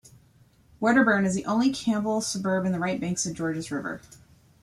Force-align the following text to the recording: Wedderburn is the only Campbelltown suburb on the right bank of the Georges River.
Wedderburn 0.79 1.27
is 1.27 1.35
the 1.35 1.45
only 1.45 1.69
Campbelltown 1.69 2.23
suburb 2.23 2.65
on 2.65 2.71
the 2.71 2.79
right 2.79 2.99
bank 2.99 3.19
of 3.19 3.23
the 3.25 3.33
Georges 3.33 3.69
River. 3.69 4.01